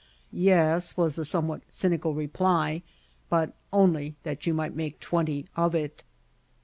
"Yes," 0.33 0.97
was 0.97 1.13
the 1.13 1.23
somewhat 1.23 1.61
cynical 1.69 2.15
reply; 2.15 2.81
"but 3.29 3.53
only 3.71 4.15
that 4.23 4.47
you 4.47 4.53
might 4.55 4.75
make 4.75 4.99
twenty 4.99 5.45
of 5.55 5.75
it." 5.75 6.03